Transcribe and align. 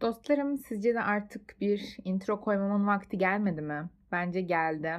Dostlarım 0.00 0.58
sizce 0.58 0.94
de 0.94 1.00
artık 1.00 1.60
bir 1.60 1.96
intro 2.04 2.40
koymamın 2.40 2.86
vakti 2.86 3.18
gelmedi 3.18 3.62
mi? 3.62 3.90
Bence 4.12 4.40
geldi. 4.40 4.98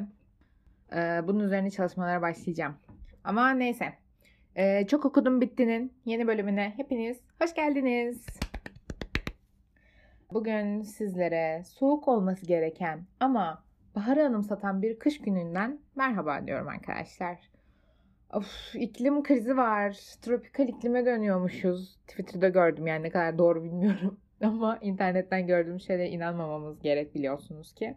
Ee, 0.96 1.21
bunun 1.28 1.40
üzerine 1.40 1.71
çalışmalara 1.71 2.21
başlayacağım. 2.21 2.75
Ama 3.23 3.50
neyse. 3.50 3.93
Ee, 4.55 4.87
Çok 4.87 5.05
Okudum 5.05 5.42
Bitti'nin 5.42 5.93
yeni 6.05 6.27
bölümüne 6.27 6.73
hepiniz 6.77 7.17
hoş 7.42 7.53
geldiniz. 7.53 8.25
Bugün 10.32 10.82
sizlere 10.82 11.64
soğuk 11.64 12.07
olması 12.07 12.46
gereken 12.46 13.05
ama 13.20 13.64
baharı 13.96 14.25
anımsatan 14.25 14.82
bir 14.82 15.00
kış 15.00 15.21
gününden 15.21 15.80
merhaba 15.96 16.48
diyorum 16.48 16.68
arkadaşlar. 16.68 17.39
Of, 18.34 18.75
iklim 18.75 19.23
krizi 19.23 19.57
var. 19.57 20.00
Tropikal 20.21 20.68
iklime 20.68 21.05
dönüyormuşuz. 21.05 21.98
Twitter'da 22.07 22.50
gördüm 22.50 22.88
yani 22.88 23.04
ne 23.04 23.09
kadar 23.09 23.38
doğru 23.38 23.64
bilmiyorum. 23.64 24.20
Ama 24.44 24.78
internetten 24.82 25.48
gördüğüm 25.48 25.80
şeylere 25.80 26.10
inanmamamız 26.10 26.82
gerek 26.82 27.16
biliyorsunuz 27.16 27.74
ki. 27.74 27.96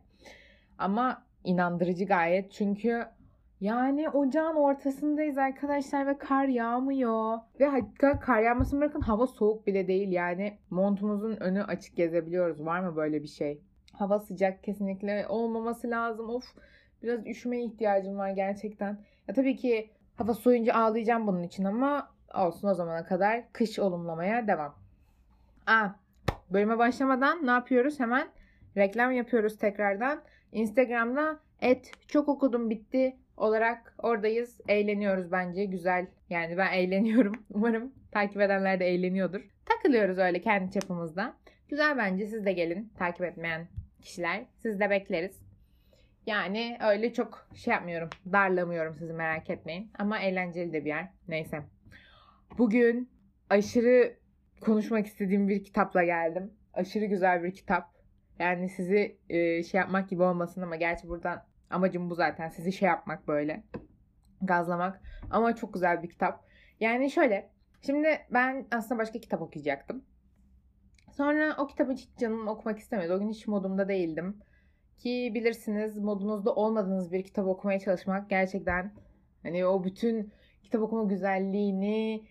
Ama 0.79 1.23
inandırıcı 1.45 2.05
gayet 2.05 2.52
çünkü 2.52 3.05
yani 3.60 4.09
ocağın 4.09 4.56
ortasındayız 4.56 5.38
arkadaşlar 5.38 6.06
ve 6.06 6.19
kar 6.19 6.48
yağmıyor. 6.48 7.38
Ve 7.60 7.66
hakikaten 7.66 8.20
kar 8.20 8.43
yağmasını 8.43 8.80
bırakın 8.80 9.01
hava 9.01 9.27
soğuk 9.27 9.66
bile 9.66 9.88
değil 9.88 10.12
yani 10.12 10.59
montumuzun 10.70 11.37
önü 11.41 11.62
açık 11.62 11.96
gezebiliyoruz. 11.96 12.65
Var 12.66 12.80
mı 12.80 12.96
böyle 12.96 13.23
bir 13.23 13.29
şey? 13.29 13.60
Hava 13.93 14.18
sıcak 14.18 14.65
kesinlikle 14.65 15.27
olmaması 15.29 15.91
lazım. 15.91 16.30
Of 16.30 16.55
biraz 17.02 17.27
üşümeye 17.27 17.65
ihtiyacım 17.65 18.18
var 18.18 18.30
gerçekten. 18.30 18.98
Ya 19.29 19.34
tabii 19.34 19.57
ki 19.57 19.91
hava 20.16 20.34
soğuyunca 20.34 20.74
ağlayacağım 20.74 21.27
bunun 21.27 21.43
için 21.43 21.65
ama 21.65 22.10
olsun 22.34 22.68
o 22.68 22.74
zamana 22.74 23.05
kadar 23.05 23.52
kış 23.52 23.79
olumlamaya 23.79 24.46
devam. 24.46 24.74
Aa, 25.66 25.88
bölüme 26.51 26.79
başlamadan 26.79 27.47
ne 27.47 27.51
yapıyoruz? 27.51 28.01
Hemen 28.01 28.29
reklam 28.77 29.12
yapıyoruz 29.12 29.59
tekrardan. 29.59 30.23
Instagram'da 30.52 31.40
et 31.60 31.90
çok 32.09 32.29
okudum 32.29 32.71
bitti 32.71 33.16
olarak 33.37 33.95
oradayız. 33.99 34.60
Eğleniyoruz 34.68 35.32
bence. 35.32 35.65
Güzel. 35.65 36.07
Yani 36.30 36.57
ben 36.57 36.73
eğleniyorum. 36.73 37.45
Umarım 37.51 37.93
takip 38.13 38.40
edenler 38.40 38.80
de 38.80 38.87
eğleniyordur. 38.87 39.40
Takılıyoruz 39.66 40.18
öyle 40.18 40.40
kendi 40.40 40.73
çapımızda. 40.73 41.37
Güzel 41.68 41.99
bence. 41.99 42.27
Siz 42.27 42.45
de 42.45 42.52
gelin 42.52 42.93
takip 42.99 43.24
etmeyen 43.24 43.68
kişiler. 44.02 44.45
Siz 44.57 44.80
de 44.80 44.90
bekleriz. 44.90 45.43
Yani 46.27 46.79
öyle 46.88 47.12
çok 47.12 47.49
şey 47.55 47.74
yapmıyorum. 47.74 48.09
Darlamıyorum 48.33 48.95
sizi 48.95 49.12
merak 49.12 49.51
etmeyin. 49.51 49.90
Ama 49.99 50.18
eğlenceli 50.18 50.73
de 50.73 50.85
bir 50.85 50.88
yer. 50.88 51.09
Neyse. 51.29 51.62
Bugün 52.59 53.10
aşırı 53.51 54.18
konuşmak 54.60 55.06
istediğim 55.06 55.48
bir 55.48 55.64
kitapla 55.64 56.04
geldim. 56.04 56.52
Aşırı 56.74 57.04
güzel 57.04 57.42
bir 57.45 57.54
kitap. 57.54 57.90
Yani 58.38 58.68
sizi 58.68 59.18
e, 59.28 59.62
şey 59.62 59.78
yapmak 59.78 60.09
gibi 60.09 60.23
olmasın 60.23 60.62
ama 60.62 60.76
gerçi 60.76 61.09
buradan 61.09 61.45
amacım 61.70 62.10
bu 62.10 62.15
zaten. 62.15 62.48
Sizi 62.48 62.73
şey 62.73 62.88
yapmak 62.88 63.28
böyle. 63.28 63.62
Gazlamak. 64.42 65.00
Ama 65.31 65.54
çok 65.54 65.75
güzel 65.75 66.03
bir 66.03 66.10
kitap. 66.10 66.44
Yani 66.81 67.10
şöyle. 67.10 67.50
Şimdi 67.87 68.09
ben 68.31 68.66
aslında 68.70 69.00
başka 69.00 69.19
kitap 69.20 69.42
okuyacaktım. 69.42 70.04
Sonra 71.12 71.56
o 71.59 71.66
kitabı 71.66 71.93
hiç 71.93 72.09
canım 72.19 72.48
okumak 72.48 72.78
istemedi. 72.78 73.12
O 73.12 73.19
gün 73.19 73.28
hiç 73.28 73.47
modumda 73.47 73.88
değildim. 73.88 74.37
Ki 74.98 75.32
bilirsiniz 75.34 75.98
modunuzda 75.98 76.54
olmadığınız 76.54 77.12
bir 77.12 77.22
kitap 77.22 77.47
okumaya 77.47 77.78
çalışmak 77.78 78.31
gerçekten 78.31 78.93
hani 79.43 79.66
o 79.66 79.84
bütün 79.84 80.32
kitap 80.62 80.82
okuma 80.82 81.04
güzelliğini 81.04 82.26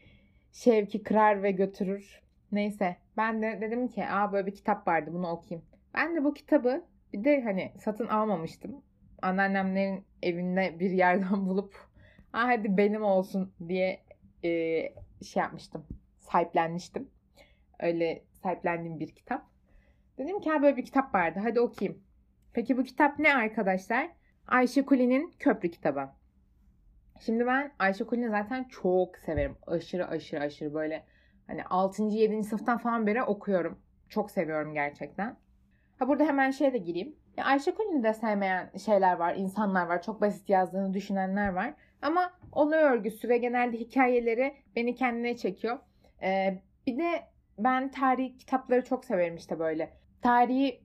şevki 0.57 1.03
kırar 1.03 1.43
ve 1.43 1.51
götürür. 1.51 2.21
Neyse 2.51 2.97
ben 3.17 3.41
de 3.41 3.57
dedim 3.61 3.87
ki 3.87 4.05
aa 4.05 4.33
böyle 4.33 4.45
bir 4.45 4.55
kitap 4.55 4.87
vardı 4.87 5.09
bunu 5.13 5.27
okuyayım. 5.27 5.65
Ben 5.93 6.15
de 6.15 6.23
bu 6.23 6.33
kitabı 6.33 6.85
bir 7.13 7.23
de 7.23 7.41
hani 7.41 7.71
satın 7.77 8.07
almamıştım. 8.07 8.81
Anneannemlerin 9.21 10.05
evinde 10.21 10.79
bir 10.79 10.91
yerden 10.91 11.45
bulup 11.47 11.75
aa 12.33 12.47
hadi 12.47 12.77
benim 12.77 13.03
olsun 13.03 13.53
diye 13.67 14.03
e, 14.43 14.49
şey 15.23 15.41
yapmıştım. 15.41 15.85
Sahiplenmiştim. 16.19 17.09
Öyle 17.79 18.23
sahiplendiğim 18.43 18.99
bir 18.99 19.07
kitap. 19.07 19.45
Dedim 20.17 20.39
ki 20.39 20.49
böyle 20.61 20.77
bir 20.77 20.85
kitap 20.85 21.15
vardı 21.15 21.39
hadi 21.43 21.59
okuyayım. 21.59 22.01
Peki 22.53 22.77
bu 22.77 22.83
kitap 22.83 23.19
ne 23.19 23.35
arkadaşlar? 23.35 24.09
Ayşe 24.47 24.85
Kuli'nin 24.85 25.33
Köprü 25.39 25.71
kitabı. 25.71 26.09
Şimdi 27.19 27.45
ben 27.47 27.71
Ayşe 27.79 28.03
Kulin'i 28.03 28.29
zaten 28.29 28.63
çok 28.63 29.17
severim. 29.17 29.57
Aşırı 29.67 30.07
aşırı 30.07 30.39
aşırı 30.39 30.73
böyle 30.73 31.03
hani 31.47 31.63
6. 31.63 32.03
7. 32.03 32.43
sınıftan 32.43 32.77
falan 32.77 33.07
beri 33.07 33.23
okuyorum. 33.23 33.79
Çok 34.09 34.31
seviyorum 34.31 34.73
gerçekten. 34.73 35.37
Ha 35.99 36.07
burada 36.07 36.23
hemen 36.23 36.51
şeye 36.51 36.73
de 36.73 36.77
gireyim. 36.77 37.15
Ya 37.37 37.45
Ayşe 37.45 37.73
Kulin'i 37.73 38.03
de 38.03 38.13
sevmeyen 38.13 38.71
şeyler 38.85 39.17
var, 39.17 39.35
insanlar 39.35 39.87
var. 39.87 40.01
Çok 40.01 40.21
basit 40.21 40.49
yazdığını 40.49 40.93
düşünenler 40.93 41.49
var. 41.49 41.73
Ama 42.01 42.33
olay 42.51 42.83
örgüsü 42.83 43.29
ve 43.29 43.37
genelde 43.37 43.77
hikayeleri 43.77 44.55
beni 44.75 44.95
kendine 44.95 45.37
çekiyor. 45.37 45.79
Ee, 46.23 46.61
bir 46.87 46.97
de 46.97 47.23
ben 47.57 47.91
tarih 47.91 48.39
kitapları 48.39 48.83
çok 48.83 49.05
severim 49.05 49.35
işte 49.35 49.59
böyle. 49.59 49.89
Tarihi 50.21 50.83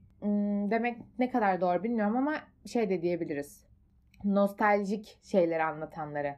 demek 0.70 0.98
ne 1.18 1.30
kadar 1.30 1.60
doğru 1.60 1.82
bilmiyorum 1.84 2.16
ama 2.16 2.34
şey 2.66 2.90
de 2.90 3.02
diyebiliriz. 3.02 3.71
Nostaljik 4.24 5.18
şeyleri 5.22 5.64
anlatanları. 5.64 6.36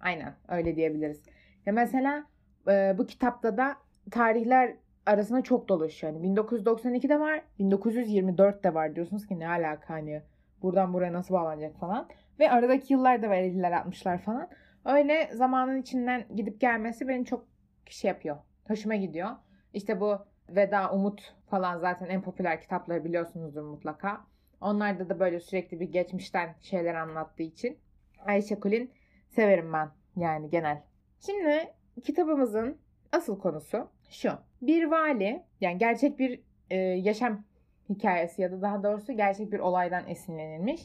Aynen 0.00 0.34
öyle 0.48 0.76
diyebiliriz. 0.76 1.22
Ya 1.66 1.72
mesela 1.72 2.26
e, 2.68 2.94
bu 2.98 3.06
kitapta 3.06 3.56
da 3.56 3.76
tarihler 4.10 4.76
arasında 5.06 5.42
çok 5.42 5.68
dolaşıyor. 5.68 6.12
Yani 6.12 6.26
1992'de 6.34 7.20
var, 7.20 7.42
1924'te 7.60 8.74
var 8.74 8.96
diyorsunuz 8.96 9.26
ki 9.26 9.38
ne 9.38 9.48
alaka 9.48 9.94
hani 9.94 10.22
buradan 10.62 10.92
buraya 10.94 11.12
nasıl 11.12 11.34
bağlanacak 11.34 11.76
falan. 11.76 12.08
Ve 12.38 12.50
aradaki 12.50 12.92
yıllar 12.92 13.22
da 13.22 13.28
var 13.28 13.36
50'ler 13.36 13.72
60'lar 13.72 14.18
falan. 14.18 14.48
Öyle 14.84 15.30
zamanın 15.32 15.80
içinden 15.80 16.24
gidip 16.36 16.60
gelmesi 16.60 17.08
beni 17.08 17.24
çok 17.24 17.46
şey 17.86 18.08
yapıyor. 18.08 18.36
Hoşuma 18.68 18.94
gidiyor. 18.94 19.30
İşte 19.72 20.00
bu 20.00 20.18
Veda 20.48 20.92
Umut 20.92 21.34
falan 21.50 21.78
zaten 21.78 22.06
en 22.06 22.22
popüler 22.22 22.60
kitapları 22.60 23.04
biliyorsunuzdur 23.04 23.62
mutlaka. 23.62 24.20
Onlarda 24.60 25.08
da 25.08 25.20
böyle 25.20 25.40
sürekli 25.40 25.80
bir 25.80 25.92
geçmişten 25.92 26.54
şeyler 26.60 26.94
anlattığı 26.94 27.42
için 27.42 27.78
Ayşe 28.26 28.60
Kulin 28.60 28.90
severim 29.28 29.72
ben 29.72 29.90
yani 30.16 30.50
genel. 30.50 30.82
Şimdi 31.26 31.72
kitabımızın 32.04 32.78
asıl 33.12 33.38
konusu 33.38 33.88
şu. 34.10 34.30
Bir 34.62 34.84
vali 34.84 35.42
yani 35.60 35.78
gerçek 35.78 36.18
bir 36.18 36.40
e, 36.70 36.76
yaşam 36.76 37.44
hikayesi 37.88 38.42
ya 38.42 38.52
da 38.52 38.62
daha 38.62 38.82
doğrusu 38.82 39.12
gerçek 39.12 39.52
bir 39.52 39.58
olaydan 39.58 40.08
esinlenilmiş. 40.08 40.82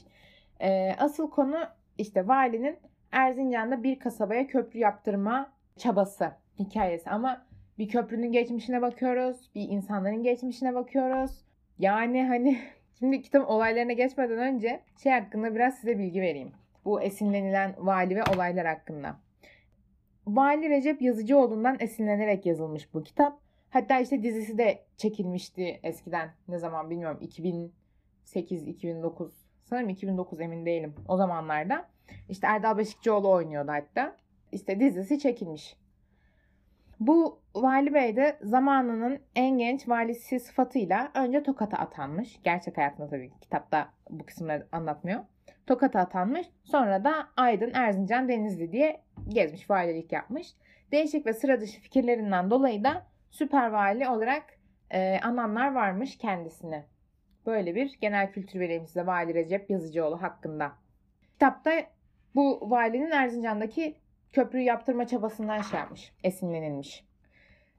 E, 0.60 0.96
asıl 0.98 1.30
konu 1.30 1.60
işte 1.98 2.28
valinin 2.28 2.78
Erzincan'da 3.12 3.84
bir 3.84 4.00
kasabaya 4.00 4.48
köprü 4.48 4.80
yaptırma 4.80 5.54
çabası 5.78 6.32
hikayesi 6.60 7.10
ama 7.10 7.46
bir 7.78 7.90
köprünün 7.90 8.32
geçmişine 8.32 8.82
bakıyoruz, 8.82 9.50
bir 9.56 9.70
insanların 9.70 10.24
geçmişine 10.24 10.76
bakıyoruz. 10.76 11.46
Yani 11.80 12.28
hani 12.28 12.60
şimdi 13.02 13.22
kitap 13.22 13.50
olaylarına 13.50 13.94
geçmeden 13.94 14.38
önce 14.38 14.82
şey 15.04 15.12
hakkında 15.12 15.56
biraz 15.56 15.76
size 15.76 16.00
bilgi 16.00 16.22
vereyim. 16.22 16.52
Bu 16.86 17.02
esinlenilen 17.02 17.76
vali 17.78 18.16
ve 18.16 18.24
olaylar 18.36 18.68
hakkında. 18.68 19.16
Vali 20.28 20.70
Recep 20.70 21.02
Yazıcıoğlu'ndan 21.02 21.78
esinlenerek 21.80 22.46
yazılmış 22.46 22.94
bu 22.94 23.04
kitap. 23.04 23.40
Hatta 23.70 24.00
işte 24.00 24.24
dizisi 24.24 24.58
de 24.58 24.84
çekilmişti 24.98 25.80
eskiden. 25.84 26.30
Ne 26.48 26.58
zaman 26.58 26.90
bilmiyorum. 26.90 27.18
2008, 27.22 28.68
2009. 28.68 29.34
Sanırım 29.64 29.90
2009 29.90 30.42
emin 30.42 30.66
değilim. 30.66 30.96
O 31.08 31.18
zamanlarda. 31.18 31.88
İşte 32.30 32.48
Erdal 32.48 32.78
Beşikçioğlu 32.78 33.32
oynuyordu 33.32 33.72
hatta. 33.72 34.16
İşte 34.52 34.80
dizisi 34.80 35.20
çekilmiş. 35.20 35.76
Bu 37.02 37.42
Vali 37.56 37.94
Bey 37.94 38.16
de 38.16 38.38
zamanının 38.42 39.20
en 39.36 39.58
genç 39.58 39.90
valisi 39.90 40.40
sıfatıyla 40.40 41.12
önce 41.14 41.44
Tokat'a 41.44 41.78
atanmış. 41.78 42.40
Gerçek 42.44 42.78
hayatında 42.78 43.10
tabii 43.10 43.32
kitapta 43.42 43.90
bu 44.10 44.26
kısımları 44.26 44.68
anlatmıyor. 44.72 45.20
Tokat'a 45.68 46.00
atanmış. 46.00 46.48
Sonra 46.64 47.04
da 47.04 47.28
Aydın, 47.38 47.72
Erzincan, 47.74 48.30
Denizli 48.30 48.72
diye 48.72 49.02
gezmiş, 49.28 49.70
valilik 49.70 50.12
yapmış. 50.12 50.54
Değişik 50.92 51.26
ve 51.26 51.34
sıra 51.34 51.62
dışı 51.62 51.82
fikirlerinden 51.82 52.52
dolayı 52.52 52.84
da 52.84 53.06
süper 53.32 53.72
vali 53.72 54.10
olarak 54.10 54.44
e, 54.90 55.20
ananlar 55.20 55.74
varmış 55.74 56.18
kendisine. 56.18 56.86
Böyle 57.46 57.76
bir 57.76 57.98
genel 58.02 58.32
kültür 58.32 58.60
vereyim 58.60 58.88
size 58.88 59.06
Vali 59.06 59.34
Recep 59.34 59.70
Yazıcıoğlu 59.70 60.22
hakkında. 60.22 60.72
Kitapta 61.34 61.72
bu 62.36 62.70
valinin 62.70 63.12
Erzincan'daki 63.12 64.01
köprüyü 64.34 64.66
yaptırma 64.66 65.08
çabasından 65.08 65.62
şey 65.62 65.80
yapmış, 65.80 66.14
esinlenilmiş. 66.24 67.06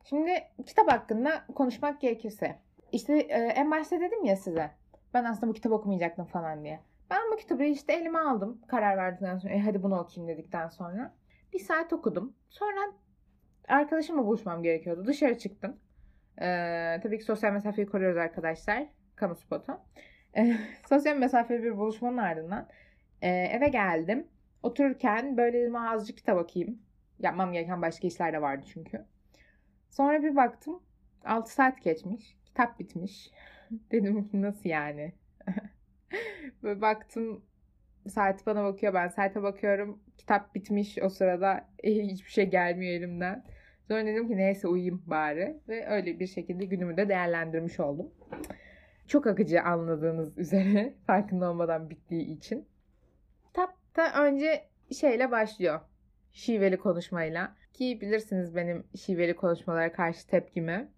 Şimdi 0.04 0.44
kitap 0.66 0.93
hakkında 0.93 1.46
konuşmak 1.54 2.00
gerekirse. 2.00 2.58
İşte 2.93 3.19
e, 3.19 3.38
en 3.38 3.70
başta 3.70 4.00
dedim 4.00 4.25
ya 4.25 4.37
size. 4.37 4.70
Ben 5.14 5.25
aslında 5.25 5.49
bu 5.49 5.54
kitabı 5.54 5.75
okumayacaktım 5.75 6.25
falan 6.25 6.64
diye. 6.64 6.81
Ben 7.10 7.20
bu 7.32 7.37
kitabı 7.37 7.64
işte 7.64 7.93
elime 7.93 8.19
aldım. 8.19 8.60
Karar 8.69 8.96
verdikten 8.96 9.38
sonra 9.38 9.54
e, 9.54 9.58
hadi 9.60 9.82
bunu 9.82 9.99
okuyayım 9.99 10.37
dedikten 10.37 10.69
sonra. 10.69 11.14
Bir 11.52 11.58
saat 11.58 11.93
okudum. 11.93 12.34
Sonra 12.50 12.93
arkadaşımla 13.69 14.26
buluşmam 14.26 14.62
gerekiyordu. 14.62 15.06
Dışarı 15.06 15.38
çıktım. 15.38 15.76
Ee, 16.40 17.00
tabii 17.02 17.19
ki 17.19 17.25
sosyal 17.25 17.52
mesafeyi 17.52 17.87
koruyoruz 17.87 18.16
arkadaşlar. 18.16 18.87
Kamu 19.16 19.34
spotu. 19.34 19.81
Ee, 20.37 20.56
sosyal 20.88 21.16
mesafeli 21.16 21.62
bir 21.62 21.76
buluşmanın 21.76 22.16
ardından 22.16 22.69
e, 23.22 23.28
eve 23.28 23.69
geldim. 23.69 24.26
Otururken 24.62 25.37
böyle 25.37 25.61
dedim 25.61 25.76
azıcık 25.76 26.17
kitap 26.17 26.38
okuyayım. 26.38 26.79
Yapmam 27.19 27.53
gereken 27.53 27.82
başka 27.82 28.06
işler 28.06 28.32
de 28.32 28.43
vardı 28.43 28.67
çünkü. 28.73 29.05
Sonra 29.91 30.23
bir 30.23 30.37
baktım 30.37 30.82
6 31.25 31.53
saat 31.53 31.82
geçmiş. 31.82 32.37
Kitap 32.44 32.79
bitmiş. 32.79 33.31
dedim 33.91 34.29
ki 34.29 34.43
nasıl 34.43 34.69
yani? 34.69 35.12
Böyle 36.62 36.81
baktım 36.81 37.44
saat 38.09 38.47
bana 38.47 38.64
bakıyor 38.64 38.94
ben 38.94 39.09
saate 39.09 39.43
bakıyorum. 39.43 40.03
Kitap 40.19 40.55
bitmiş 40.55 40.99
o 41.03 41.09
sırada 41.09 41.69
e, 41.82 41.94
hiçbir 42.06 42.31
şey 42.31 42.50
gelmiyor 42.50 42.93
elimden. 42.93 43.44
Sonra 43.88 44.06
dedim 44.06 44.29
ki 44.29 44.37
neyse 44.37 44.69
uyuyayım 44.69 45.03
bari. 45.06 45.61
Ve 45.69 45.87
öyle 45.88 46.20
bir 46.20 46.26
şekilde 46.26 46.64
günümü 46.64 46.97
de 46.97 47.09
değerlendirmiş 47.09 47.81
oldum. 47.81 48.11
Çok 49.06 49.26
akıcı 49.26 49.62
anladığınız 49.62 50.38
üzere 50.38 50.94
farkında 51.06 51.50
olmadan 51.50 51.91
bittiği 51.91 52.37
için. 52.37 52.67
Kitapta 53.92 54.22
önce 54.22 54.64
şeyle 55.00 55.30
başlıyor. 55.30 55.80
Şiveli 56.32 56.76
konuşmayla. 56.78 57.52
Ki 57.72 57.98
bilirsiniz 58.00 58.56
benim 58.56 58.84
şiveli 58.96 59.36
konuşmalara 59.36 59.92
karşı 59.92 60.26
tepkimi. 60.26 60.88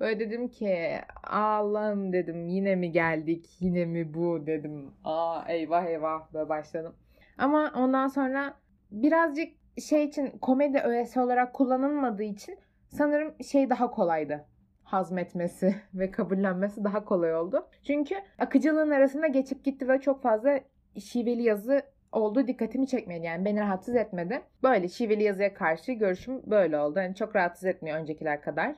Böyle 0.00 0.20
dedim 0.20 0.48
ki 0.48 0.98
Allah'ım 1.24 2.12
dedim 2.12 2.48
yine 2.48 2.76
mi 2.76 2.92
geldik 2.92 3.46
yine 3.60 3.84
mi 3.84 4.14
bu 4.14 4.46
dedim. 4.46 4.90
Aa 5.04 5.44
eyvah 5.48 5.86
eyvah 5.86 6.32
böyle 6.34 6.48
başladım. 6.48 6.94
Ama 7.38 7.72
ondan 7.76 8.08
sonra 8.08 8.54
birazcık 8.90 9.48
şey 9.88 10.04
için 10.04 10.30
komedi 10.38 10.78
öğesi 10.78 11.20
olarak 11.20 11.54
kullanılmadığı 11.54 12.22
için 12.22 12.58
sanırım 12.88 13.34
şey 13.42 13.70
daha 13.70 13.90
kolaydı. 13.90 14.44
Hazmetmesi 14.84 15.74
ve 15.94 16.10
kabullenmesi 16.10 16.84
daha 16.84 17.04
kolay 17.04 17.34
oldu. 17.34 17.68
Çünkü 17.82 18.14
akıcılığın 18.38 18.90
arasında 18.90 19.26
geçip 19.26 19.64
gitti 19.64 19.88
ve 19.88 20.00
çok 20.00 20.22
fazla 20.22 20.60
şiveli 20.98 21.42
yazı 21.42 21.95
olduğu 22.16 22.46
dikkatimi 22.46 22.86
çekmedi. 22.86 23.26
Yani 23.26 23.44
beni 23.44 23.60
rahatsız 23.60 23.96
etmedi. 23.96 24.42
Böyle 24.62 24.88
şiveli 24.88 25.22
yazıya 25.22 25.54
karşı 25.54 25.92
görüşüm 25.92 26.42
böyle 26.46 26.78
oldu. 26.78 26.98
Yani 26.98 27.14
çok 27.14 27.36
rahatsız 27.36 27.64
etmiyor 27.64 27.98
öncekiler 27.98 28.42
kadar. 28.42 28.74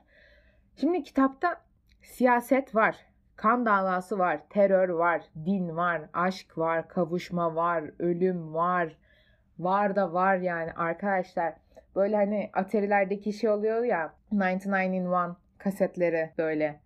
Şimdi 0.76 1.02
kitapta 1.02 1.56
siyaset 2.02 2.74
var, 2.74 2.96
kan 3.36 3.66
davası 3.66 4.18
var, 4.18 4.40
terör 4.50 4.88
var, 4.88 5.22
din 5.46 5.76
var, 5.76 6.02
aşk 6.12 6.58
var, 6.58 6.88
kavuşma 6.88 7.54
var, 7.54 7.84
ölüm 7.98 8.54
var. 8.54 8.96
Var 9.58 9.96
da 9.96 10.12
var 10.12 10.36
yani 10.36 10.72
arkadaşlar. 10.72 11.54
Böyle 11.96 12.16
hani 12.16 12.50
aterilerdeki 12.52 13.32
şey 13.32 13.50
oluyor 13.50 13.84
ya 13.84 14.14
99 14.32 14.94
in 14.94 15.06
One 15.06 15.34
kasetleri 15.58 16.30
böyle. 16.38 16.80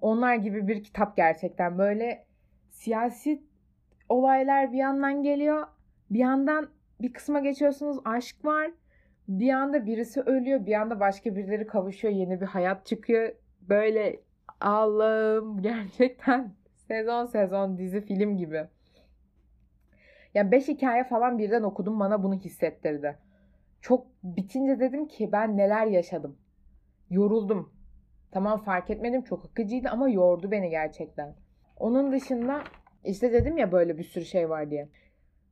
Onlar 0.00 0.34
gibi 0.34 0.68
bir 0.68 0.84
kitap 0.84 1.16
gerçekten. 1.16 1.78
Böyle 1.78 2.24
siyasi 2.70 3.42
olaylar 4.08 4.72
bir 4.72 4.78
yandan 4.78 5.22
geliyor. 5.22 5.66
Bir 6.10 6.18
yandan 6.18 6.68
bir 7.00 7.12
kısma 7.12 7.40
geçiyorsunuz 7.40 7.98
aşk 8.04 8.44
var. 8.44 8.70
Bir 9.28 9.50
anda 9.50 9.86
birisi 9.86 10.20
ölüyor, 10.20 10.66
bir 10.66 10.74
anda 10.74 11.00
başka 11.00 11.36
birileri 11.36 11.66
kavuşuyor, 11.66 12.14
yeni 12.14 12.40
bir 12.40 12.46
hayat 12.46 12.86
çıkıyor. 12.86 13.32
Böyle 13.60 14.20
Allah'ım 14.60 15.62
gerçekten 15.62 16.52
sezon 16.88 17.26
sezon 17.26 17.78
dizi 17.78 18.00
film 18.00 18.36
gibi. 18.36 18.64
Ya 20.34 20.50
beş 20.50 20.68
hikaye 20.68 21.04
falan 21.04 21.38
birden 21.38 21.62
okudum 21.62 22.00
bana 22.00 22.22
bunu 22.22 22.34
hissettirdi. 22.34 23.18
Çok 23.80 24.06
bitince 24.22 24.80
dedim 24.80 25.08
ki 25.08 25.32
ben 25.32 25.56
neler 25.56 25.86
yaşadım. 25.86 26.38
Yoruldum. 27.10 27.72
Tamam 28.30 28.58
fark 28.58 28.90
etmedim 28.90 29.22
çok 29.22 29.44
akıcıydı 29.44 29.88
ama 29.88 30.08
yordu 30.08 30.50
beni 30.50 30.70
gerçekten. 30.70 31.34
Onun 31.76 32.12
dışında 32.12 32.62
işte 33.04 33.32
dedim 33.32 33.58
ya 33.58 33.72
böyle 33.72 33.98
bir 33.98 34.04
sürü 34.04 34.24
şey 34.24 34.50
var 34.50 34.70
diye. 34.70 34.88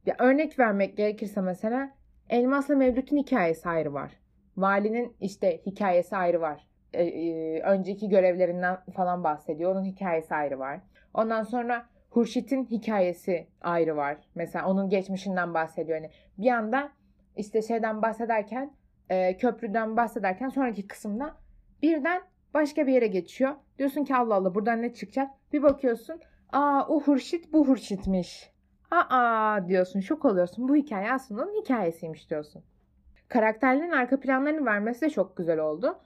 Bir 0.06 0.14
örnek 0.18 0.58
vermek 0.58 0.96
gerekirse 0.96 1.40
mesela 1.40 1.90
Elmas'la 2.30 2.74
Mevlüt'ün 2.74 3.16
hikayesi 3.16 3.68
ayrı 3.68 3.94
var. 3.94 4.12
Vali'nin 4.56 5.16
işte 5.20 5.60
hikayesi 5.66 6.16
ayrı 6.16 6.40
var. 6.40 6.66
Ee, 6.92 7.04
e, 7.04 7.60
önceki 7.62 8.08
görevlerinden 8.08 8.78
falan 8.96 9.24
bahsediyor. 9.24 9.72
Onun 9.72 9.84
hikayesi 9.84 10.34
ayrı 10.34 10.58
var. 10.58 10.80
Ondan 11.14 11.42
sonra 11.42 11.86
Hurşit'in 12.10 12.64
hikayesi 12.64 13.46
ayrı 13.60 13.96
var. 13.96 14.16
Mesela 14.34 14.68
onun 14.68 14.88
geçmişinden 14.88 15.54
bahsediyor. 15.54 15.98
Yani 15.98 16.10
bir 16.38 16.50
anda 16.50 16.92
işte 17.36 17.62
şeyden 17.62 18.02
bahsederken 18.02 18.72
e, 19.10 19.36
köprüden 19.36 19.96
bahsederken 19.96 20.48
sonraki 20.48 20.86
kısımda 20.86 21.34
birden 21.82 22.22
başka 22.54 22.86
bir 22.86 22.92
yere 22.92 23.06
geçiyor. 23.06 23.54
Diyorsun 23.78 24.04
ki 24.04 24.16
Allah 24.16 24.34
Allah 24.34 24.54
buradan 24.54 24.82
ne 24.82 24.94
çıkacak? 24.94 25.30
Bir 25.52 25.62
bakıyorsun 25.62 26.20
aa 26.52 26.86
o 26.88 27.00
Hurşit 27.00 27.52
bu 27.52 27.68
Hurşit'miş. 27.68 28.55
Aa 28.90 29.68
diyorsun 29.68 30.00
şok 30.00 30.24
oluyorsun. 30.24 30.68
Bu 30.68 30.76
hikaye 30.76 31.12
aslında 31.12 31.46
hikayesiymiş 31.62 32.30
diyorsun. 32.30 32.62
Karakterlerin 33.28 33.90
arka 33.90 34.20
planlarını 34.20 34.66
vermesi 34.66 35.00
de 35.00 35.10
çok 35.10 35.36
güzel 35.36 35.58
oldu. 35.58 35.98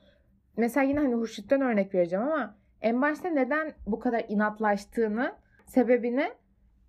Mesela 0.56 0.86
yine 0.86 0.98
hani 0.98 1.14
Hurşit'ten 1.14 1.60
örnek 1.60 1.94
vereceğim 1.94 2.24
ama 2.24 2.56
en 2.80 3.02
başta 3.02 3.28
neden 3.28 3.72
bu 3.86 3.98
kadar 3.98 4.24
inatlaştığını, 4.28 5.32
sebebini 5.66 6.30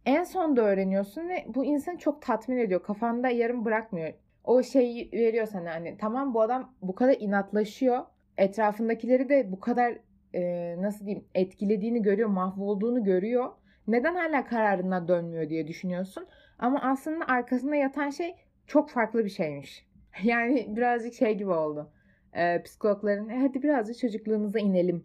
en 0.06 0.24
sonda 0.24 0.62
öğreniyorsun 0.62 1.30
ve 1.30 1.46
bu 1.48 1.66
insanı 1.66 1.98
çok 1.98 2.22
tatmin 2.22 2.58
ediyor. 2.58 2.84
Kafanda 2.84 3.30
yarım 3.30 3.66
bırakmıyor. 3.66 4.14
O 4.44 4.64
şeyi 4.64 5.12
veriyor 5.14 5.46
sana 5.46 5.72
hani 5.72 5.98
tamam 5.98 6.34
bu 6.34 6.42
adam 6.42 6.74
bu 6.82 6.96
kadar 6.96 7.16
inatlaşıyor. 7.20 8.06
Etrafındakileri 8.38 9.30
de 9.30 9.52
bu 9.52 9.60
kadar 9.60 9.98
e, 10.34 10.76
nasıl 10.82 11.06
diyeyim 11.06 11.26
etkilediğini 11.36 12.02
görüyor, 12.02 12.30
mahvolduğunu 12.30 13.04
görüyor 13.04 13.50
neden 13.88 14.16
hala 14.16 14.46
kararına 14.46 15.08
dönmüyor 15.08 15.50
diye 15.50 15.68
düşünüyorsun. 15.68 16.28
Ama 16.60 16.80
aslında 16.82 17.26
arkasında 17.26 17.76
yatan 17.76 18.10
şey 18.10 18.36
çok 18.68 18.90
farklı 18.90 19.26
bir 19.26 19.30
şeymiş. 19.30 19.86
Yani 20.24 20.76
birazcık 20.76 21.14
şey 21.14 21.38
gibi 21.38 21.50
oldu. 21.50 21.92
Ee, 22.34 22.62
psikologların 22.64 23.30
e, 23.30 23.40
hadi 23.40 23.64
birazcık 23.64 23.98
çocukluğunuza 23.98 24.60
inelim 24.60 25.04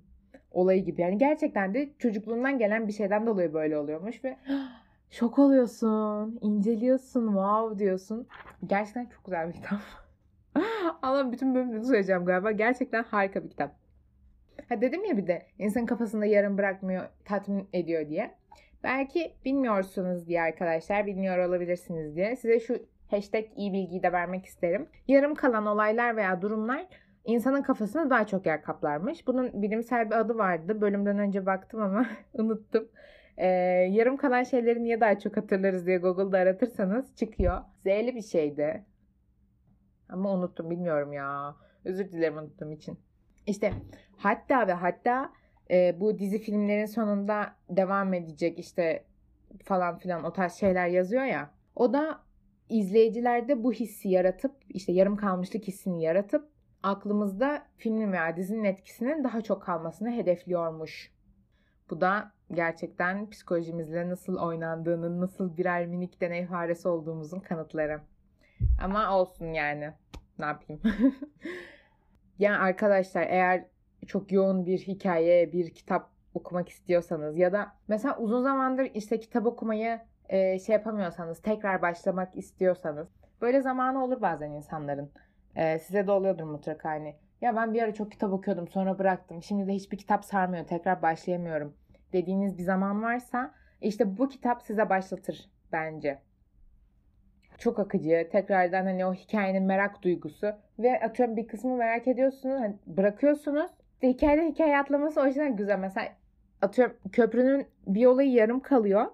olayı 0.50 0.84
gibi. 0.84 1.00
Yani 1.00 1.18
gerçekten 1.18 1.74
de 1.74 1.88
çocukluğundan 1.98 2.58
gelen 2.58 2.88
bir 2.88 2.92
şeyden 2.92 3.26
dolayı 3.26 3.54
böyle 3.54 3.78
oluyormuş 3.78 4.24
ve 4.24 4.36
şok 5.10 5.38
oluyorsun, 5.38 6.38
inceliyorsun, 6.40 7.26
wow 7.26 7.78
diyorsun. 7.78 8.26
Gerçekten 8.66 9.06
çok 9.06 9.24
güzel 9.24 9.48
bir 9.48 9.52
kitap. 9.52 9.80
Allah 11.02 11.32
bütün 11.32 11.54
bölümünü 11.54 11.84
söyleyeceğim 11.84 12.24
galiba. 12.24 12.50
Gerçekten 12.50 13.02
harika 13.02 13.44
bir 13.44 13.50
kitap. 13.50 13.76
Ha 14.68 14.80
dedim 14.80 15.04
ya 15.04 15.16
bir 15.16 15.26
de 15.26 15.46
insan 15.58 15.86
kafasında 15.86 16.26
yarım 16.26 16.58
bırakmıyor, 16.58 17.08
tatmin 17.24 17.68
ediyor 17.72 18.08
diye. 18.08 18.34
Belki 18.86 19.32
bilmiyorsunuz 19.44 20.28
diye 20.28 20.42
arkadaşlar, 20.42 21.06
bilmiyor 21.06 21.38
olabilirsiniz 21.38 22.16
diye 22.16 22.36
size 22.36 22.60
şu 22.60 22.74
hashtag 23.10 23.44
iyi 23.56 23.72
bilgiyi 23.72 24.02
de 24.02 24.12
vermek 24.12 24.44
isterim. 24.46 24.88
Yarım 25.08 25.34
kalan 25.34 25.66
olaylar 25.66 26.16
veya 26.16 26.42
durumlar 26.42 26.86
insanın 27.24 27.62
kafasında 27.62 28.10
daha 28.10 28.26
çok 28.26 28.46
yer 28.46 28.62
kaplarmış. 28.62 29.26
Bunun 29.26 29.62
bilimsel 29.62 30.10
bir 30.10 30.14
adı 30.14 30.38
vardı. 30.38 30.80
Bölümden 30.80 31.18
önce 31.18 31.46
baktım 31.46 31.82
ama 31.82 32.06
unuttum. 32.34 32.88
Ee, 33.36 33.46
yarım 33.90 34.16
kalan 34.16 34.42
şeyleri 34.42 34.82
niye 34.82 35.00
daha 35.00 35.18
çok 35.18 35.36
hatırlarız 35.36 35.86
diye 35.86 35.98
Google'da 35.98 36.38
aratırsanız 36.38 37.16
çıkıyor. 37.16 37.60
Z'li 37.82 38.14
bir 38.14 38.22
şeydi. 38.22 38.84
Ama 40.08 40.32
unuttum 40.32 40.70
bilmiyorum 40.70 41.12
ya. 41.12 41.56
Özür 41.84 42.12
dilerim 42.12 42.38
unuttuğum 42.38 42.72
için. 42.72 42.98
İşte 43.46 43.72
hatta 44.16 44.68
ve 44.68 44.72
hatta 44.72 45.32
e, 45.70 46.00
bu 46.00 46.18
dizi 46.18 46.38
filmlerin 46.38 46.86
sonunda 46.86 47.54
devam 47.70 48.14
edecek 48.14 48.58
işte 48.58 49.04
falan 49.64 49.98
filan 49.98 50.24
o 50.24 50.32
tarz 50.32 50.52
şeyler 50.52 50.88
yazıyor 50.88 51.24
ya. 51.24 51.50
O 51.76 51.92
da 51.92 52.20
izleyicilerde 52.68 53.64
bu 53.64 53.72
hissi 53.72 54.08
yaratıp 54.08 54.52
işte 54.68 54.92
yarım 54.92 55.16
kalmışlık 55.16 55.64
hissini 55.64 56.02
yaratıp 56.02 56.48
aklımızda 56.82 57.66
filmin 57.76 58.12
veya 58.12 58.36
dizinin 58.36 58.64
etkisinin 58.64 59.24
daha 59.24 59.40
çok 59.40 59.62
kalmasını 59.62 60.10
hedefliyormuş. 60.10 61.12
Bu 61.90 62.00
da 62.00 62.32
gerçekten 62.52 63.30
psikolojimizle 63.30 64.08
nasıl 64.08 64.36
oynandığının, 64.36 65.20
nasıl 65.20 65.56
birer 65.56 65.86
minik 65.86 66.20
deney 66.20 66.46
faresi 66.46 66.88
olduğumuzun 66.88 67.40
kanıtları. 67.40 68.00
Ama 68.82 69.18
olsun 69.18 69.46
yani. 69.46 69.92
Ne 70.38 70.44
yapayım? 70.44 70.82
yani 72.38 72.56
arkadaşlar 72.56 73.26
eğer 73.28 73.66
çok 74.06 74.32
yoğun 74.32 74.66
bir 74.66 74.78
hikaye, 74.78 75.52
bir 75.52 75.70
kitap 75.70 76.10
okumak 76.34 76.68
istiyorsanız 76.68 77.38
ya 77.38 77.52
da 77.52 77.72
mesela 77.88 78.18
uzun 78.18 78.42
zamandır 78.42 78.90
işte 78.94 79.20
kitap 79.20 79.46
okumayı 79.46 80.00
e, 80.28 80.58
şey 80.58 80.72
yapamıyorsanız, 80.72 81.42
tekrar 81.42 81.82
başlamak 81.82 82.36
istiyorsanız 82.36 83.08
böyle 83.40 83.60
zamanı 83.60 84.04
olur 84.04 84.20
bazen 84.20 84.50
insanların. 84.50 85.10
E, 85.56 85.78
size 85.78 86.06
de 86.06 86.10
oluyordur 86.10 86.44
mutlaka 86.44 86.88
hani. 86.88 87.14
Ya 87.40 87.56
ben 87.56 87.74
bir 87.74 87.82
ara 87.82 87.94
çok 87.94 88.12
kitap 88.12 88.32
okuyordum 88.32 88.68
sonra 88.68 88.98
bıraktım. 88.98 89.42
Şimdi 89.42 89.66
de 89.66 89.72
hiçbir 89.72 89.98
kitap 89.98 90.24
sarmıyor. 90.24 90.66
Tekrar 90.66 91.02
başlayamıyorum. 91.02 91.74
Dediğiniz 92.12 92.58
bir 92.58 92.62
zaman 92.62 93.02
varsa 93.02 93.54
işte 93.80 94.18
bu 94.18 94.28
kitap 94.28 94.62
size 94.62 94.88
başlatır 94.88 95.50
bence. 95.72 96.18
Çok 97.58 97.78
akıcı. 97.78 98.28
Tekrardan 98.32 98.84
hani 98.84 99.06
o 99.06 99.14
hikayenin 99.14 99.62
merak 99.62 100.02
duygusu 100.02 100.52
ve 100.78 101.00
atıyorum 101.00 101.36
bir 101.36 101.46
kısmı 101.46 101.76
merak 101.76 102.08
ediyorsunuz. 102.08 102.60
Hani 102.60 102.76
bırakıyorsunuz 102.86 103.70
hikayede 104.02 104.48
hikaye 104.48 104.78
atlaması 104.78 105.20
o 105.20 105.26
yüzden 105.26 105.56
güzel. 105.56 105.78
Mesela 105.78 106.08
atıyorum 106.62 106.96
köprünün 107.12 107.66
bir 107.86 108.06
olayı 108.06 108.32
yarım 108.32 108.60
kalıyor. 108.60 109.06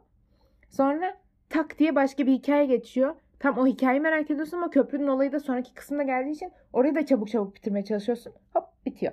Sonra 0.68 1.16
tak 1.48 1.78
diye 1.78 1.94
başka 1.94 2.26
bir 2.26 2.32
hikaye 2.32 2.66
geçiyor. 2.66 3.14
Tam 3.38 3.58
o 3.58 3.66
hikayeyi 3.66 4.00
merak 4.00 4.30
ediyorsun 4.30 4.56
ama 4.56 4.70
köprünün 4.70 5.06
olayı 5.06 5.32
da 5.32 5.40
sonraki 5.40 5.74
kısımda 5.74 6.02
geldiği 6.02 6.30
için 6.30 6.52
orayı 6.72 6.94
da 6.94 7.06
çabuk 7.06 7.28
çabuk 7.28 7.54
bitirmeye 7.54 7.84
çalışıyorsun. 7.84 8.32
Hop 8.54 8.64
bitiyor. 8.86 9.12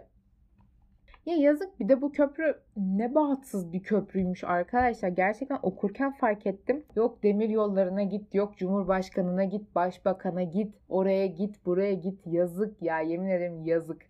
Ya 1.26 1.36
yazık 1.36 1.80
bir 1.80 1.90
de 1.90 2.02
bu 2.02 2.12
köprü 2.12 2.56
ne 2.78 3.16
bahtsız 3.16 3.74
bir 3.74 3.84
köprüymüş 3.84 4.44
arkadaşlar. 4.44 5.10
Gerçekten 5.10 5.60
okurken 5.64 6.12
fark 6.12 6.48
ettim. 6.48 6.86
Yok 6.96 7.24
demir 7.24 7.50
yollarına 7.50 8.04
git, 8.04 8.36
yok 8.36 8.58
cumhurbaşkanına 8.58 9.44
git, 9.44 9.76
başbakana 9.76 10.44
git, 10.44 10.76
oraya 10.90 11.28
git, 11.28 11.66
buraya 11.66 11.94
git. 11.94 12.28
Yazık 12.28 12.82
ya 12.82 13.00
yemin 13.00 13.28
ederim 13.28 13.66
yazık. 13.66 14.02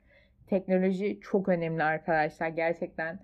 Teknoloji 0.50 1.20
çok 1.22 1.50
önemli 1.50 1.84
arkadaşlar 1.84 2.48
gerçekten. 2.48 3.20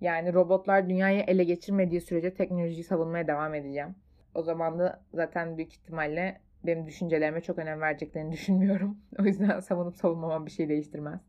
Yani 0.00 0.34
robotlar 0.34 0.88
dünyayı 0.88 1.24
ele 1.26 1.44
geçirmediği 1.44 2.00
sürece 2.00 2.34
teknolojiyi 2.34 2.84
savunmaya 2.84 3.26
devam 3.26 3.54
edeceğim. 3.54 3.94
O 4.34 4.42
zaman 4.42 4.78
da 4.78 5.04
zaten 5.14 5.56
büyük 5.56 5.72
ihtimalle 5.72 6.40
benim 6.64 6.86
düşüncelerime 6.86 7.40
çok 7.40 7.58
önem 7.58 7.80
vereceklerini 7.80 8.32
düşünmüyorum. 8.32 8.98
O 9.20 9.24
yüzden 9.24 9.60
savunup 9.60 9.96
savunmamam 9.96 10.46
bir 10.46 10.50
şey 10.50 10.68
değiştirmez. 10.68 11.20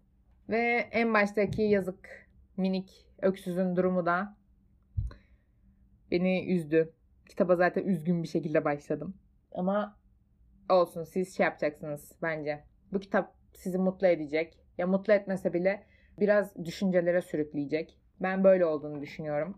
Ve 0.49 0.87
en 0.91 1.13
baştaki 1.13 1.61
yazık 1.61 2.29
minik 2.57 3.05
öksüzün 3.21 3.75
durumu 3.75 4.05
da 4.05 4.37
beni 6.11 6.53
üzdü. 6.53 6.93
Kitaba 7.29 7.55
zaten 7.55 7.83
üzgün 7.83 8.23
bir 8.23 8.27
şekilde 8.27 8.65
başladım. 8.65 9.17
Ama 9.51 9.97
olsun 10.69 11.03
siz 11.03 11.37
şey 11.37 11.43
yapacaksınız 11.43 12.11
bence. 12.21 12.63
Bu 12.91 12.99
kitap 12.99 13.33
sizi 13.53 13.77
mutlu 13.77 14.07
edecek. 14.07 14.57
Ya 14.79 14.87
mutlu 14.87 15.13
etmese 15.13 15.53
bile 15.53 15.83
biraz 16.19 16.65
düşüncelere 16.65 17.21
sürükleyecek. 17.21 17.97
Ben 18.21 18.43
böyle 18.43 18.65
olduğunu 18.65 19.01
düşünüyorum. 19.01 19.57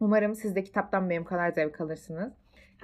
Umarım 0.00 0.34
siz 0.34 0.54
de 0.54 0.64
kitaptan 0.64 1.10
benim 1.10 1.24
kadar 1.24 1.50
zevk 1.50 1.80
alırsınız. 1.80 2.32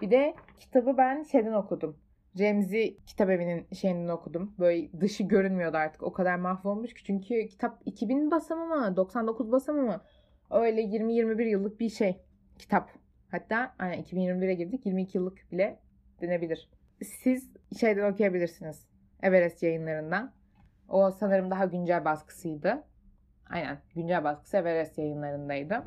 Bir 0.02 0.10
de 0.10 0.34
kitabı 0.58 0.96
ben 0.98 1.22
şeyden 1.22 1.52
okudum. 1.52 1.96
Remzi 2.38 2.96
kitap 3.06 3.30
evinin 3.30 3.66
şeyinden 3.74 4.08
okudum. 4.08 4.54
Böyle 4.58 5.00
dışı 5.00 5.22
görünmüyordu 5.22 5.76
artık. 5.76 6.02
O 6.02 6.12
kadar 6.12 6.36
mahvolmuş 6.36 6.94
ki. 6.94 7.04
Çünkü 7.04 7.46
kitap 7.46 7.82
2000 7.84 8.30
basımı 8.30 8.66
mı? 8.66 8.96
99 8.96 9.52
basımı 9.52 9.82
mı? 9.82 10.00
Öyle 10.50 10.82
20-21 10.82 11.42
yıllık 11.48 11.80
bir 11.80 11.88
şey. 11.88 12.20
Kitap. 12.58 12.90
Hatta 13.30 13.74
aynen 13.78 14.02
2021'e 14.02 14.54
girdik. 14.54 14.86
22 14.86 15.18
yıllık 15.18 15.52
bile 15.52 15.78
denebilir. 16.20 16.68
Siz 17.02 17.50
şeyden 17.80 18.12
okuyabilirsiniz. 18.12 18.86
Everest 19.22 19.62
yayınlarından. 19.62 20.39
O 20.90 21.10
sanırım 21.10 21.50
daha 21.50 21.64
güncel 21.64 22.04
baskısıydı. 22.04 22.84
Aynen 23.50 23.78
güncel 23.94 24.24
baskısı 24.24 24.56
Everest 24.56 24.98
yayınlarındaydı. 24.98 25.82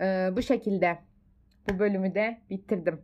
Ee, 0.00 0.30
bu 0.36 0.42
şekilde 0.42 0.98
bu 1.68 1.78
bölümü 1.78 2.14
de 2.14 2.38
bitirdim. 2.50 3.02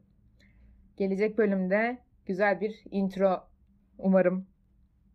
Gelecek 0.97 1.38
bölümde 1.38 1.99
güzel 2.26 2.61
bir 2.61 2.85
intro 2.91 3.41
umarım 3.99 4.47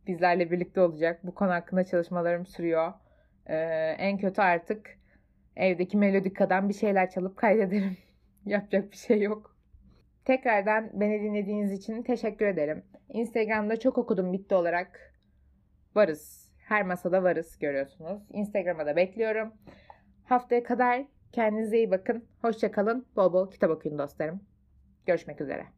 bizlerle 0.08 0.52
birlikte 0.52 0.82
olacak. 0.82 1.20
Bu 1.24 1.36
konu 1.36 1.52
hakkında 1.52 1.84
çalışmalarım 1.86 2.46
sürüyor. 2.46 2.94
Ee, 3.46 3.56
en 3.98 4.18
kötü 4.18 4.42
artık 4.42 4.98
evdeki 5.56 5.98
melodikadan 5.98 6.70
bir 6.70 6.74
şeyler 6.74 7.10
çalıp 7.10 7.38
kaydederim. 7.38 7.98
Yapacak 8.46 8.92
bir 8.92 8.98
şey 8.98 9.22
yok. 9.22 9.58
Tekrardan 10.26 10.90
beni 10.94 11.24
dinlediğiniz 11.24 11.72
için 11.72 12.04
teşekkür 12.04 12.46
ederim. 12.46 12.84
Instagram'da 13.10 13.80
çok 13.80 13.98
okudum 13.98 14.34
bitti 14.34 14.56
olarak 14.56 15.17
varız. 15.96 16.52
Her 16.58 16.84
masada 16.84 17.24
varız 17.24 17.60
görüyorsunuz. 17.60 18.22
Instagram'a 18.34 18.86
da 18.86 18.96
bekliyorum. 18.96 19.54
Haftaya 20.26 20.64
kadar 20.64 21.06
kendinize 21.32 21.78
iyi 21.78 21.92
bakın. 21.92 22.26
Hoşçakalın. 22.42 23.06
Bol 23.16 23.34
bol 23.34 23.52
kitap 23.52 23.72
okuyun 23.72 23.98
dostlarım. 23.98 24.42
Görüşmek 25.06 25.42
üzere. 25.42 25.77